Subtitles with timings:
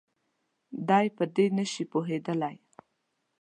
[0.87, 2.55] دی په دې نه شي پوهېدلی.